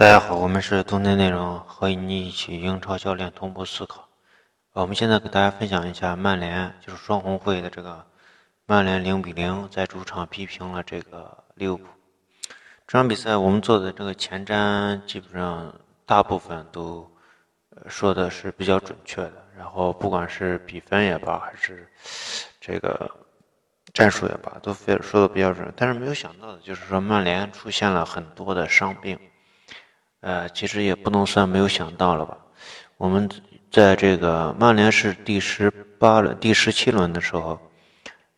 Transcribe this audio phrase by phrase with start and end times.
[0.00, 4.08] 大家好，我们是冬天内容，和你一起英超教练同步思考。
[4.72, 8.06] 我们现在给大家分享一下曼联，就是双红会的这个
[8.64, 11.84] 曼联零比零在主场逼平了这个利物浦。
[12.86, 15.70] 这场比赛我们做的这个前瞻基本上
[16.06, 17.06] 大部分都
[17.86, 21.86] 说的是比较准确的，然后不管是比分也罢，还是
[22.58, 23.10] 这个
[23.92, 25.70] 战术也罢，都非说的比较准。
[25.76, 29.20] 但是没有想到的就是说曼联出现了很多的伤病。
[30.20, 32.36] 呃，其实也不能算没有想到了吧？
[32.98, 33.28] 我们
[33.70, 37.58] 在这个曼联是第十八轮、第十七轮的时候，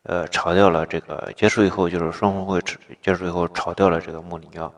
[0.04, 2.60] 呃，炒掉了这个结束以后，就是双红会
[3.02, 4.72] 结束以后炒掉了这个穆里尼奥。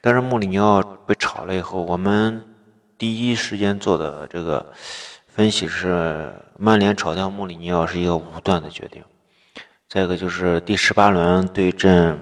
[0.00, 2.44] 但是穆里尼奥被炒了以后，我们
[2.96, 4.72] 第一时间做的这个
[5.26, 9.02] 分析是，曼联炒掉穆里尼奥是一个武断的决定。
[9.88, 12.16] 再一个就是第十八轮对阵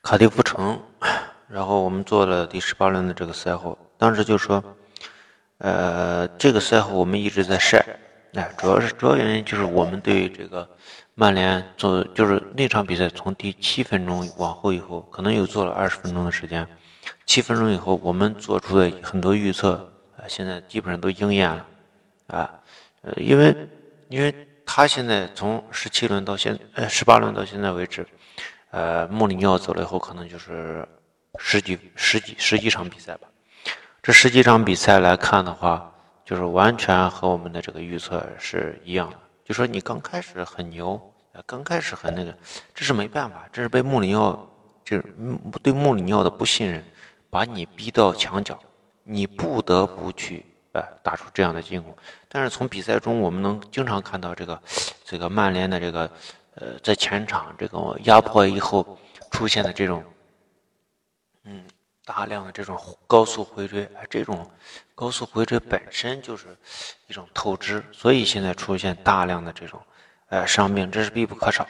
[0.00, 0.80] 卡迪夫城。
[1.48, 4.62] 然后我们做了第十八轮的这个赛后，当时就说，
[5.58, 7.78] 呃，这个赛后我们一直在晒，
[8.34, 10.68] 哎，主要是主要原因就是我们对这个
[11.14, 16.66] 曼联做，就是那场比赛从第七分钟往后以后，可能又做了二十分钟的时间，
[17.26, 19.74] 七分钟以后我们做出的很多预测，
[20.16, 21.66] 啊，现在基本上都应验了，
[22.26, 22.50] 啊，
[23.02, 23.56] 呃，因为
[24.08, 24.34] 因为
[24.66, 28.04] 他现在从十七轮到现，呃，十八轮到现在为止，
[28.72, 30.84] 呃，穆里尼奥走了以后，可能就是。
[31.38, 33.28] 十几十几十几场比赛吧，
[34.02, 35.92] 这十几场比赛来看的话，
[36.24, 39.16] 就是完全和我们的这个预测是一样的。
[39.44, 41.00] 就说你刚开始很牛，
[41.32, 42.36] 呃刚开始很那个，
[42.74, 44.48] 这是没办法，这是被穆里尼奥
[44.84, 45.04] 就是
[45.62, 46.84] 对穆里尼奥的不信任，
[47.30, 48.58] 把你逼到墙角，
[49.04, 51.94] 你不得不去呃打出这样的进攻。
[52.28, 54.60] 但是从比赛中，我们能经常看到这个
[55.04, 56.10] 这个曼联的这个
[56.54, 58.98] 呃在前场这个压迫以后
[59.30, 60.02] 出现的这种。
[61.48, 61.64] 嗯，
[62.04, 64.50] 大量的这种高速回追，哎，这种
[64.96, 66.56] 高速回追本身就是
[67.06, 69.80] 一种透支，所以现在出现大量的这种，
[70.28, 71.66] 呃，伤病，这是必不可少。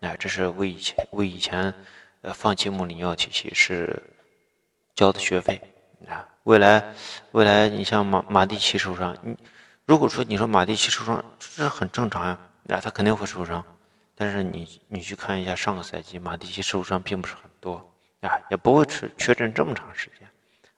[0.00, 1.72] 哎，这是为以前为以前，
[2.22, 4.02] 呃，放弃穆里尼奥体系是
[4.94, 5.60] 交的学费
[6.08, 6.26] 啊。
[6.44, 6.92] 未来
[7.32, 9.36] 未来，你像马马蒂奇受伤，你
[9.84, 12.38] 如果说你说马蒂奇受伤，这是很正常呀，
[12.68, 13.64] 啊，他肯定会受伤。
[14.16, 17.86] 但是你你去看一下上个赛季，马蒂奇受伤并不是很多。
[18.20, 20.28] 啊，也不会缺缺阵这么长时间，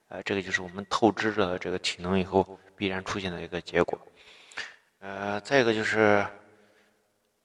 [0.07, 3.99] 呃，这个就是我们透支了这个体能以后必然出现的一个结果。
[4.99, 6.25] 呃，再一个就是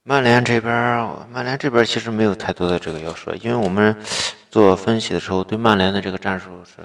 [0.03, 0.73] 曼联这边，
[1.29, 3.93] 曼联这边其实没有太多的这个要说，因为我们
[4.49, 6.77] 做分析的时候对曼联的这个战术是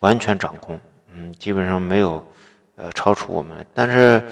[0.00, 0.78] 完全掌控，
[1.14, 2.22] 嗯，基本上没有
[2.76, 3.66] 呃超出我们。
[3.72, 4.22] 但是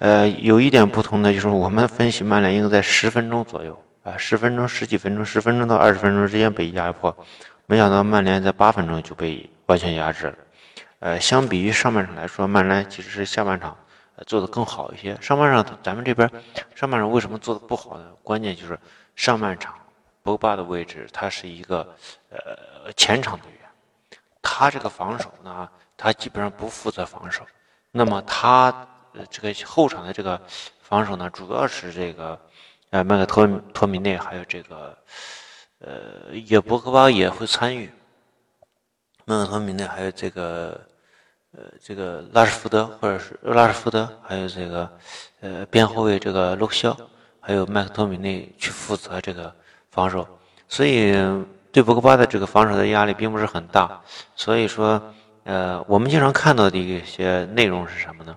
[0.00, 7.16] 呃，有一点不同的就是我们分析曼联应该在十分钟左右啊，十分钟、十几分钟、十分钟到二十分钟之间被压迫。
[7.70, 10.34] 没想到曼联在八分钟就被完全压制了，
[10.98, 13.76] 呃，相比于上半场来说，曼联其实是下半场
[14.26, 15.16] 做的更好一些。
[15.20, 16.28] 上半场咱们这边
[16.74, 18.06] 上半场为什么做的不好呢？
[18.24, 18.76] 关键就是
[19.14, 19.72] 上半场
[20.20, 21.94] 博巴的位置，他是一个
[22.30, 23.60] 呃前场队员，
[24.42, 27.46] 他这个防守呢，他基本上不负责防守。
[27.92, 28.84] 那么他
[29.30, 30.42] 这个后场的这个
[30.82, 32.36] 防守呢，主要是这个
[32.90, 34.98] 呃麦克托托米内还有这个。
[35.82, 37.90] 呃，也博格巴也会参与，
[39.24, 40.78] 麦克托米内还有这个，
[41.52, 44.98] 呃，这个拉什福德或者是拉什福德，还有这个，
[45.40, 46.94] 呃，边后卫这个卢克肖，
[47.40, 49.50] 还有麦克托米内去负责这个
[49.90, 50.28] 防守，
[50.68, 51.14] 所以
[51.72, 54.02] 对博格巴的这个防守的压力并不是很大。
[54.36, 55.02] 所以说，
[55.44, 58.36] 呃，我们经常看到的一些内容是什么呢？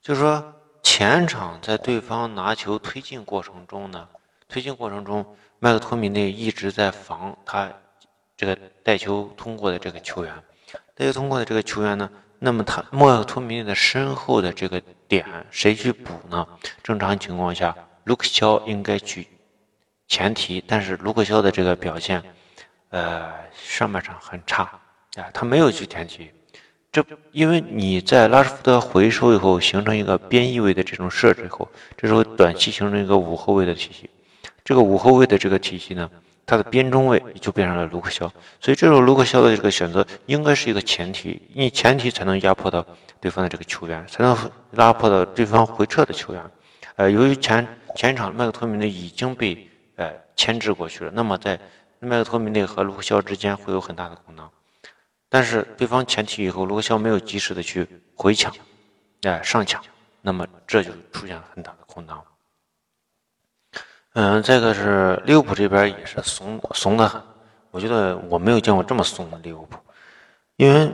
[0.00, 4.06] 就是说前场在对方拿球推进过程中呢，
[4.48, 5.26] 推进过程中。
[5.66, 7.68] 麦克托米内一直在防他
[8.36, 10.32] 这个带球通过的这个球员，
[10.94, 16.46] 带球通过的这个球员呢，那么他麦克托米内的身后的这个点谁去补呢？
[16.84, 19.26] 正常情况下，卢克肖应该去
[20.06, 22.22] 前提，但是卢克肖的这个表现，
[22.90, 24.62] 呃，上半场很差
[25.16, 26.30] 啊，他没有去前提，
[26.92, 34.08] 这因为你在拉什福德回收以后形成一个边翼位的这种设置以后，这时候短期形成一个五后卫的体系。
[34.66, 36.10] 这个五后卫的这个体系呢，
[36.44, 38.26] 它的边中卫就变成了卢克肖，
[38.60, 42.84] 所以这种卢克肖的这个选择应该是一个前提，你前提才能压迫到
[43.20, 44.36] 对方的这个球员，才能
[44.72, 46.42] 拉迫到对方回撤的球员。
[46.96, 47.64] 呃，由于前
[47.94, 51.56] 前场麦克托米内已经被呃牵制过去了，那么在
[52.00, 54.50] 麦克托米内和卢克肖之间会有很大的空档，
[55.28, 57.86] 但是对方前提以后，卢克肖没有及时的去
[58.16, 58.52] 回抢，
[59.22, 59.80] 哎上抢，
[60.22, 62.20] 那么这就出现了很大的空档。
[64.18, 67.20] 嗯，这个是利物浦这边也是怂怂的很，
[67.70, 69.78] 我觉得我没有见过这么怂的利物浦。
[70.56, 70.90] 因为，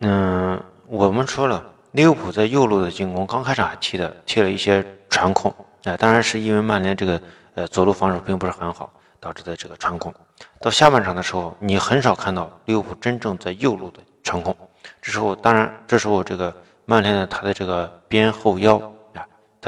[0.00, 5.50] 嗯，我们说了，利物浦在右路的进攻刚开始还踢的踢了一些传控，
[5.84, 7.18] 啊，当然是因为曼联这个
[7.54, 10.14] 呃左路防守并不是很好导致的这个传控。
[10.60, 14.54] 到下半场的时候，你很少看到利物浦真正在右路的传控。
[15.00, 16.54] 这时候，当然，这时候这个
[16.84, 18.78] 曼联的他的这个边后腰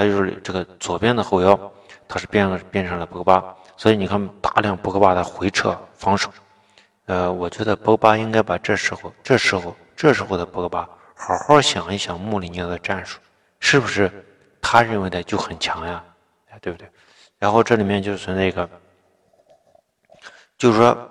[0.01, 1.59] 啊，他就是这个左边的后腰，
[2.09, 6.31] 他是变了变成了博格巴，所以你看大量博格巴的回撤防守。
[7.07, 13.19] 呃，我觉得博格巴应该把这时候、这时候、这时候的博格巴好好想一想穆里尼奥的战术，
[13.59, 14.11] 是不是
[14.61, 16.03] 他认为的就很强呀？
[16.61, 16.89] 对不对？
[17.39, 18.69] 然后这里面就存在一个，
[20.57, 21.11] 就是说，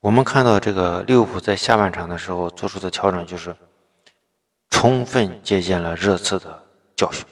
[0.00, 3.54] 我们看到这个利物浦在下半场的时候做出的调整，就是
[4.70, 6.62] 充分借鉴了热刺的
[6.96, 7.24] 教训。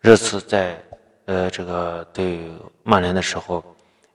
[0.00, 0.82] 热刺在
[1.24, 2.50] 呃这个对
[2.82, 3.64] 曼联的时候。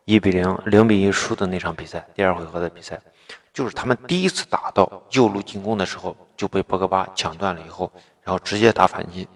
[0.05, 2.99] 一比零，零比一输的那场比赛，第二回合的比赛，
[3.53, 7.89] 就是他们第一次打到右路进攻的时候就被博格巴抢断了，以后，
[8.23, 9.27] 然后直接打反击，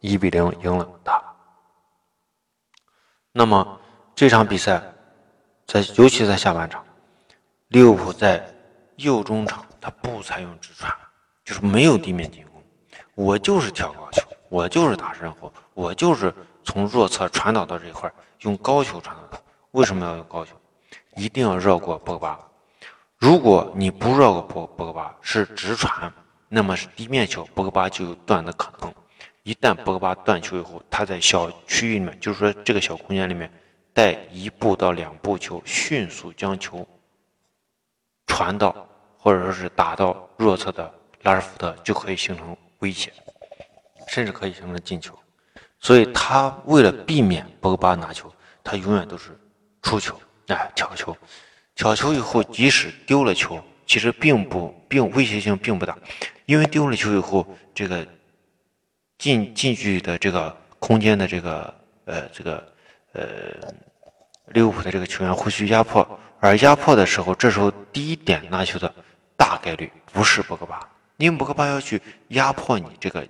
[0.00, 1.22] 一比零赢了他。
[3.30, 3.78] 那么
[4.16, 4.82] 这场比赛，
[5.66, 6.84] 在尤其在下半场，
[7.68, 8.42] 利物浦在
[8.96, 10.92] 右中场他不采用直传，
[11.44, 12.60] 就是没有地面进攻，
[13.14, 16.32] 我就是跳高球，我就是打身后，我就是
[16.64, 18.10] 从弱侧传导到这一块，
[18.40, 19.38] 用高球传导。
[19.72, 20.54] 为什么要用高球？
[21.16, 22.38] 一定要绕过博格巴。
[23.18, 26.12] 如果你不绕过博博格巴，是直传，
[26.48, 28.92] 那么是地面球，博格巴就有断的可能。
[29.42, 33.50] 一旦博格巴断球以后，他在小区域里面，就是说这个小空间里面
[33.92, 36.86] 带一步到两步球，迅速将球
[38.26, 38.74] 传到
[39.16, 43.12] 或者说是打到弱侧的拉什福德，就可以形成威胁，
[44.06, 45.18] 甚至可以形成进球。
[45.78, 48.32] 所以他为了避免博格巴拿球，
[48.62, 49.38] 他永远都是。
[49.82, 51.16] 出球，哎，挑球，
[51.76, 55.96] 挑球以后，即使丢了球，其实并不并威胁性并不大，
[56.44, 58.04] 因为丢了球以后，这个
[59.16, 61.72] 近近距离的这个空间的这个
[62.06, 62.72] 呃这个
[63.12, 63.22] 呃
[64.46, 68.92] 利物浦的这个球员会去压迫，而压迫的时候，这时候第一点拿球的
[69.36, 70.80] 大概率不是博格巴，
[71.18, 73.24] 因为博格巴要去压迫你这个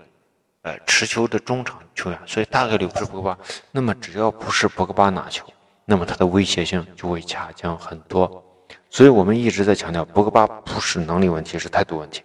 [0.67, 3.39] 呃持球的中场球员，所以大概率不是博格巴。
[3.71, 5.47] 那么只要不是博格巴拿球。
[5.89, 8.45] 那么他的威胁性就会下降很多，
[8.91, 12.25] 所以我们一直在强调，博格巴不是能力问题，是态度问题。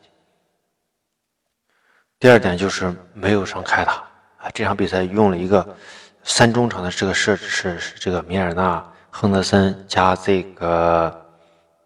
[2.19, 4.03] 第二点就是没有上开塔
[4.39, 5.77] 啊，这场比赛用了一个
[6.23, 11.25] 三中场的这个设置是是这个米尔纳、亨德森加这个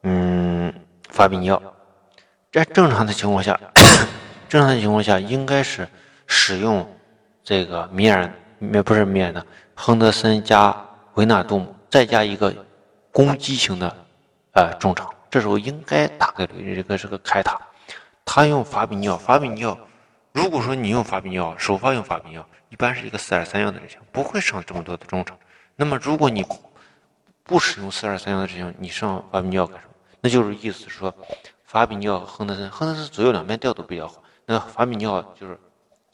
[0.03, 0.73] 嗯
[1.09, 1.61] 法比尼奥，
[2.53, 3.59] 在正常的情况下，
[4.47, 5.85] 正常的情况下应该是
[6.27, 6.87] 使用
[7.43, 8.31] 这个米尔，
[8.83, 9.45] 不是米尔的，
[9.75, 10.75] 亨德森加。
[11.15, 12.53] 维纳杜姆再加一个
[13.09, 13.95] 攻击型的
[14.51, 17.57] 呃中场，这时候应该大概率这个是个开塔。
[18.25, 19.77] 他用法比尼奥，法比尼奥，
[20.33, 25.37] 如果说你用法比尼奥，首发用法比尼奥，一般是一个四二三幺的阵型，不会上这么多的中场。
[25.77, 26.45] 那么如果你
[27.45, 29.93] 不使用四二三幺的阵型，你上法比尼奥干什么？
[30.19, 31.15] 那就是意思是说，
[31.63, 35.57] 法比尼奥和亨德森，亨德森左右两边调度比较好，那法比尼奥就是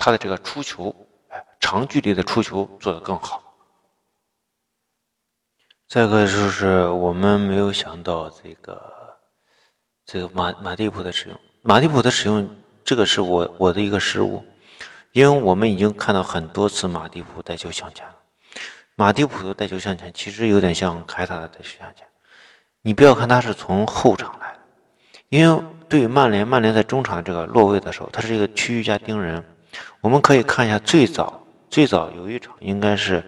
[0.03, 0.95] 他的这个出球，
[1.29, 3.43] 哎，长距离的出球做得更好。
[5.87, 8.81] 再一个就是我们没有想到这个
[10.03, 12.49] 这个马马蒂普的使用，马蒂普的使用，
[12.83, 14.43] 这个是我我的一个失误，
[15.11, 18.15] 因为我们已经看到很多次马蒂普带球向前了，
[18.95, 22.07] 马蒂普的带球向前其实有点像凯塔的带球向前，
[22.81, 24.59] 你不要看他是从后场来的，
[25.29, 29.43] 因为对于曼联，曼联在中场这个落位的时候，他是一个区域加盯人，
[30.01, 33.23] 我们可以看一下最早最早有一场应该是。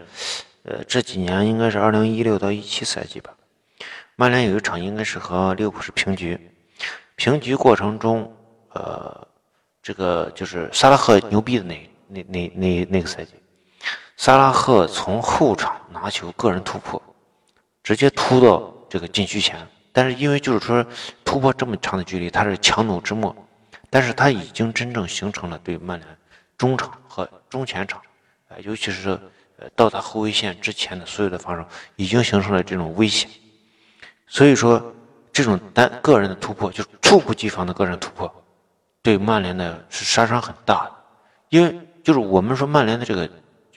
[0.66, 3.32] 呃，这几年应该是二零一六到一七赛季吧。
[4.16, 6.40] 曼联有一场应该是和利物浦是平局，
[7.18, 8.34] 平局过程中，
[8.70, 9.28] 呃，
[9.82, 13.34] 这个就是萨拉赫牛逼的那那那那那个赛季，
[14.16, 17.04] 萨拉赫从后场拿球个人突破，
[17.84, 19.68] 直接突到这个禁区前。
[19.92, 20.86] 但是因为就是说
[21.26, 23.36] 突破这么长的距离，他是强弩之末，
[23.90, 26.18] 但是他已经真正形成了对曼联
[26.63, 28.01] 中场和中前场，
[28.48, 29.70] 呃，尤其是呃。
[29.75, 31.65] 到达后卫线之前的所有的防守
[31.96, 33.29] 已经形成了这种危险，
[34.27, 34.93] 所以说
[35.32, 38.29] 这种单个人的突破就是猝不及防的个人突破，
[39.01, 40.91] 对曼联的是杀伤很大的。
[41.50, 43.29] 因为就是我们说曼联的这个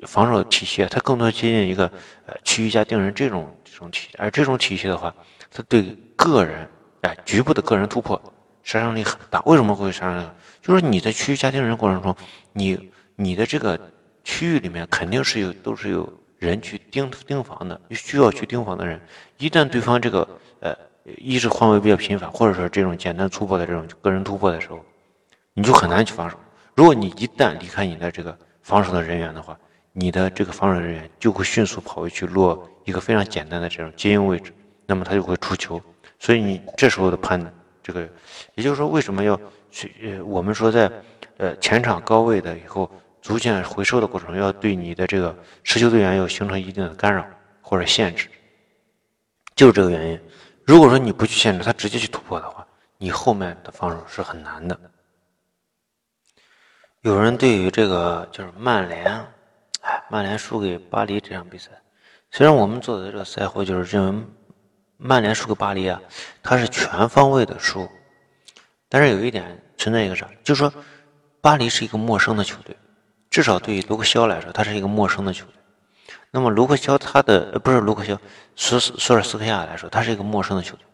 [0.07, 1.85] 防守体系，它更多接近一个
[2.27, 5.15] 呃区域加定人这种这种体系，而这种体系的话，
[5.53, 5.83] 它对
[6.17, 6.69] 个人
[7.03, 8.21] 哎局部的个人突破
[8.67, 9.41] 杀伤力很大。
[9.47, 10.29] 为什么会杀伤力？
[10.61, 12.15] 就是你在区域加定人过程中，
[12.53, 13.81] 你你的这个。
[14.29, 19.01] 区域里面肯定是有都是有人去盯盯防的，需要去盯防的人。
[19.39, 20.77] 一旦对方这个呃
[21.17, 24.85] 一是换位比较频繁，或者说这种简单粗暴的这种个人突破的时候，
[25.55, 26.37] 你就很难去防守。
[26.75, 29.57] 如果你一旦离开你的这个防守的人员的话，
[29.93, 34.53] 你的这个防守人员就会迅速跑回去落一个非常简单的这种接应位置，
[34.87, 35.81] 那么他就会出球。
[36.19, 37.55] 所以你这时候的判断
[37.87, 38.09] 这个，
[38.57, 39.41] 也就是说为什么要
[39.71, 40.91] 去呃，我们说在
[41.37, 42.91] 呃前场高位的以后
[43.23, 47.25] 逐渐回收的过程，要对你的这个持球队员要形成一定的干扰
[47.63, 48.27] 或者限制，
[49.55, 50.21] 就是这个原因。
[50.65, 52.67] 如果说你不去限制他直接去突破的话，
[52.99, 54.77] 你后面的防守是很难的。
[57.03, 59.05] 有人对于这个就是曼联，
[59.83, 61.71] 哎，曼联输给巴黎这场比赛，
[62.33, 64.27] 虽然我们做的这个赛后就是认为
[64.97, 66.01] 曼联输给巴黎啊，
[66.43, 67.89] 他是全方位的输，
[68.89, 70.73] 但是有一点存在一个啥，就是说
[71.41, 72.77] 巴黎是一个陌生的球队，
[73.31, 75.55] 至少对于卢克肖来说，他是一个陌生的球队。
[76.31, 78.19] 那么卢克肖他的不是卢克肖，
[78.55, 80.85] 索索尔斯克亚来说，他是一个陌生的球队。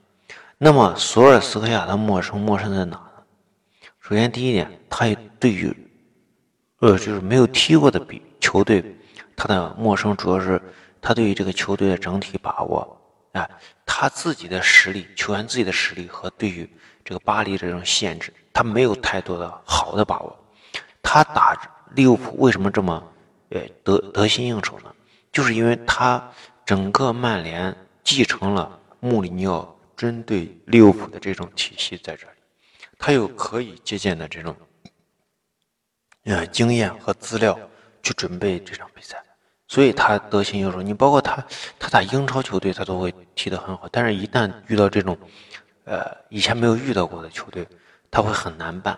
[0.59, 3.01] 那么索尔斯克亚他陌生陌生在哪呢？
[4.01, 5.07] 首先第一点，他
[5.41, 5.75] 对于
[6.81, 8.85] 呃，就是没有踢过的比球队，
[9.37, 10.61] 他的陌生主要是
[11.01, 13.01] 他对于这个球队的整体把握，
[13.33, 13.49] 啊，
[13.85, 16.69] 他自己的实力，球员自己的实力和对于
[17.05, 20.39] 这个巴黎这种限制，他没有太多的好的把握。
[21.03, 21.57] 他打
[21.95, 23.03] 利物浦为什么这么，
[23.51, 24.95] 呃，得得心应手呢？
[25.33, 26.31] 就是因为他
[26.65, 27.75] 整个曼联
[28.05, 32.33] 继承了穆里尼奥针对利物浦的这种体系在这里，
[32.99, 34.55] 他有可以借鉴的这种。
[36.25, 37.59] 呃，经验和资料
[38.01, 39.21] 去准备这场比赛，
[39.73, 40.83] 所以他得心应手。
[40.83, 41.43] 你包括他，
[41.79, 43.89] 他打英超球队，他都会踢得很好。
[43.91, 45.17] 但是，一旦遇到这种，
[45.85, 47.67] 呃，以前没有遇到过的球队，
[48.11, 48.93] 他会很难办。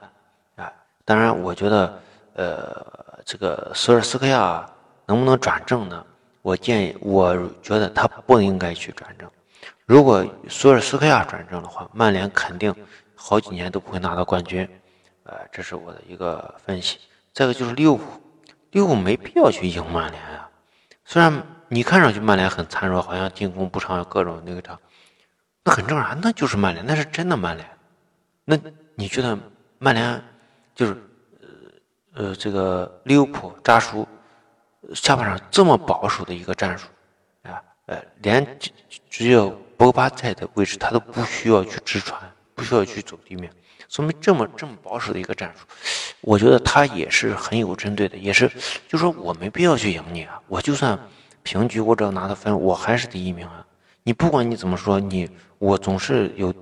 [0.57, 0.73] 啊，
[1.05, 2.03] 当然，我觉得，
[2.33, 2.85] 呃，
[3.25, 4.69] 这个索尔斯克亚
[5.07, 6.05] 能不能转正呢？
[6.43, 9.31] 我建议，我觉得他不应该去转正。
[9.87, 12.75] 如果索尔斯克亚转正的话，曼联肯定
[13.15, 14.69] 好几年都不会拿到冠军。
[15.23, 16.99] 呃，这是我的一个分析。
[17.33, 18.05] 再一个就是利物浦，
[18.73, 20.21] 利物浦没必要去赢曼联。
[21.05, 24.79] 虽然你看上去曼联很孱弱，好像进攻不畅，各种那个啥，
[25.65, 27.69] 那很正常，那就是曼联，那是真的曼联。
[28.45, 28.59] 那
[28.95, 29.39] 你觉得
[29.79, 30.23] 曼联
[30.75, 30.93] 就是
[31.41, 31.49] 呃
[32.15, 34.07] 呃这个利物浦扎叔
[34.95, 36.87] 下半场这么保守的一个战术
[37.43, 37.63] 啊？
[37.87, 38.59] 呃，连
[39.11, 42.21] 只有博巴在的位置，他都不需要去直传，
[42.55, 43.53] 不需要去走地面。
[43.89, 45.67] 说明这么这么保守的一个战术，
[46.21, 48.51] 我觉得他也是很有针对的，也是，
[48.89, 50.99] 就说我没必要去赢你啊，我就算
[51.43, 53.67] 平局，我只要拿到分，我还是第一名啊。
[54.03, 56.53] 你不管你怎么说，你我总是有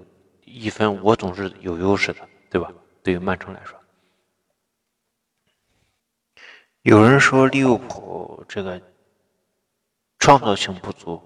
[0.44, 2.70] 一分，我总是有优势的，对吧？
[3.02, 3.76] 对于曼城来说，
[6.82, 8.80] 有人说利物浦这个
[10.18, 11.20] 创造性不足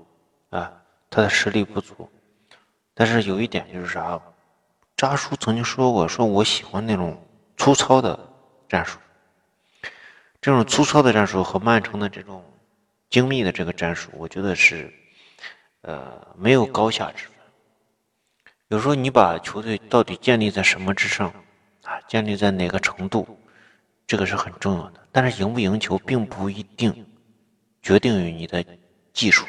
[0.50, 0.72] 啊，
[1.10, 2.08] 他的实力不足，
[2.94, 4.18] 但是有一点就是啥？
[4.96, 7.22] 扎叔曾经说过：“说我喜欢那种
[7.58, 8.18] 粗糙的
[8.66, 8.98] 战术，
[10.40, 12.42] 这种粗糙的战术和曼城的这种
[13.10, 14.90] 精密的这个战术，我觉得是，
[15.82, 17.34] 呃，没有高下之分。
[18.68, 21.28] 有时候你把球队到底建立在什么之上，
[21.82, 23.38] 啊，建立在哪个程度，
[24.06, 25.06] 这个是很重要的。
[25.12, 27.06] 但是赢不赢球，并不一定
[27.82, 28.64] 决定于你的
[29.12, 29.46] 技术，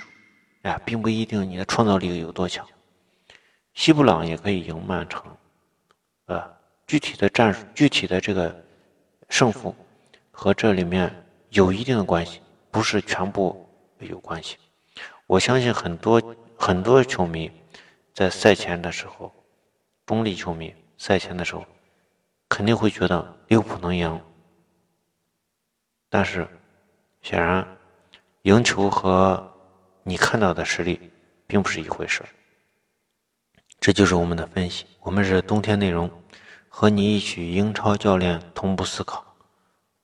[0.64, 2.68] 啊，并不一定你的创造力有多强。”
[3.78, 5.24] 西布朗也可以赢曼城，
[6.26, 6.52] 啊，
[6.88, 8.64] 具体的战术、具体的这个
[9.30, 9.74] 胜负
[10.32, 11.14] 和这里面
[11.52, 12.42] 有一定的关系，
[12.72, 13.70] 不是全部
[14.00, 14.58] 有关系。
[15.28, 16.20] 我相信很多
[16.58, 17.52] 很多球迷
[18.16, 19.32] 在赛前的时候，
[20.08, 21.64] 中立球迷赛前的时候
[22.50, 24.20] 肯定会觉得利物浦能赢，
[26.10, 26.48] 但是
[27.22, 27.78] 显然
[28.42, 29.54] 赢球和
[30.02, 31.12] 你看到的实力
[31.46, 32.24] 并不是一回事。
[33.80, 36.10] 这就是我们的分析，我们是冬天内容，
[36.68, 39.24] 和你一起英超教练同步思考。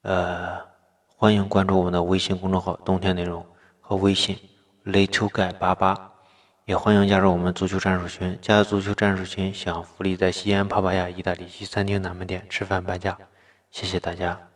[0.03, 0.59] 呃，
[1.07, 3.45] 欢迎关注我们的微信公众号“冬天内容”
[3.81, 4.37] 和微信
[4.85, 6.11] “little guy 八八”，
[6.65, 8.37] 也欢迎加入我们足球战术群。
[8.41, 13.17] 加入足球战术群享福利，在西安帕帕亚意大利西餐厅南门店吃饭半价。
[13.71, 14.52] 谢谢大家。